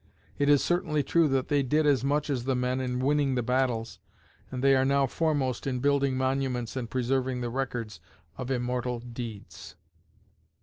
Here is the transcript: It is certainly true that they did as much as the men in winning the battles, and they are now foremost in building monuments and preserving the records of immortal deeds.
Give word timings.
It 0.39 0.49
is 0.49 0.63
certainly 0.63 1.03
true 1.03 1.27
that 1.27 1.47
they 1.47 1.61
did 1.61 1.85
as 1.85 2.03
much 2.03 2.31
as 2.31 2.45
the 2.45 2.55
men 2.55 2.81
in 2.81 2.97
winning 3.01 3.35
the 3.35 3.43
battles, 3.43 3.99
and 4.49 4.63
they 4.63 4.75
are 4.75 4.83
now 4.83 5.05
foremost 5.05 5.67
in 5.67 5.77
building 5.79 6.17
monuments 6.17 6.75
and 6.75 6.89
preserving 6.89 7.41
the 7.41 7.51
records 7.51 7.99
of 8.35 8.49
immortal 8.49 8.99
deeds. 8.99 9.75